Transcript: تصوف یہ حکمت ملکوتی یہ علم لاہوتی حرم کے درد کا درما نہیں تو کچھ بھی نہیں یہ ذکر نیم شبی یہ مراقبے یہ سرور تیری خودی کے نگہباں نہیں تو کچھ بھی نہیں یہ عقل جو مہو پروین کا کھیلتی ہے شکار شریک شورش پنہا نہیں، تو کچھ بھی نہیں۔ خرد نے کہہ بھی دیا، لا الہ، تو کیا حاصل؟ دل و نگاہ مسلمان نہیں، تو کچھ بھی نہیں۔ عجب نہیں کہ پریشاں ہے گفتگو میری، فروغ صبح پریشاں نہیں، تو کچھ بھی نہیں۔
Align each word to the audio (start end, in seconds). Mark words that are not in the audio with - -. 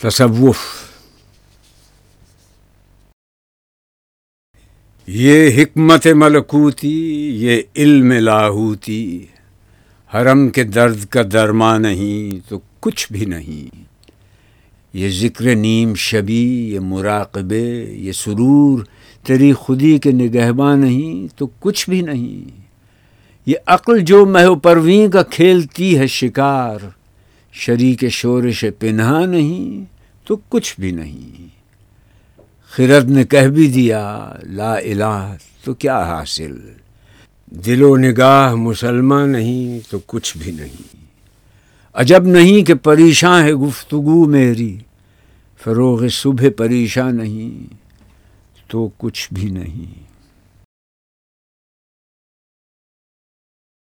تصوف 0.00 0.58
یہ 5.08 5.50
حکمت 5.56 6.06
ملکوتی 6.14 6.88
یہ 7.36 7.62
علم 7.76 8.12
لاہوتی 8.12 9.02
حرم 10.10 10.48
کے 10.50 10.64
درد 10.64 11.04
کا 11.04 11.22
درما 11.32 11.76
نہیں 11.78 12.48
تو 12.50 12.58
کچھ 12.80 13.06
بھی 13.12 13.24
نہیں 13.24 13.86
یہ 14.94 15.10
ذکر 15.14 15.54
نیم 15.54 15.94
شبی 15.94 16.44
یہ 16.74 16.80
مراقبے 16.80 17.66
یہ 17.96 18.12
سرور 18.12 18.84
تیری 19.24 19.52
خودی 19.52 19.96
کے 19.98 20.12
نگہباں 20.12 20.76
نہیں 20.76 21.26
تو 21.38 21.46
کچھ 21.60 21.88
بھی 21.90 22.00
نہیں 22.02 22.56
یہ 23.46 23.56
عقل 23.66 24.00
جو 24.00 24.24
مہو 24.26 24.54
پروین 24.60 25.10
کا 25.10 25.22
کھیلتی 25.22 25.98
ہے 25.98 26.06
شکار 26.06 26.97
شریک 27.52 28.08
شورش 28.08 28.64
پنہا 28.78 29.26
نہیں، 29.26 29.84
تو 30.24 30.36
کچھ 30.48 30.80
بھی 30.80 30.90
نہیں۔ 30.90 31.48
خرد 32.70 33.10
نے 33.10 33.24
کہہ 33.24 33.48
بھی 33.48 33.66
دیا، 33.66 34.32
لا 34.42 34.74
الہ، 34.74 35.34
تو 35.64 35.74
کیا 35.74 36.02
حاصل؟ 36.02 36.58
دل 37.50 37.82
و 37.82 37.96
نگاہ 37.96 38.54
مسلمان 38.54 39.30
نہیں، 39.30 39.78
تو 39.90 39.98
کچھ 40.06 40.38
بھی 40.38 40.52
نہیں۔ 40.52 40.96
عجب 41.94 42.24
نہیں 42.24 42.64
کہ 42.64 42.74
پریشاں 42.74 43.42
ہے 43.42 43.52
گفتگو 43.52 44.24
میری، 44.24 44.78
فروغ 45.64 46.08
صبح 46.08 46.44
پریشاں 46.56 47.12
نہیں، 47.12 47.74
تو 48.66 48.88
کچھ 48.98 49.28
بھی 49.32 49.50
نہیں۔ 49.50 50.08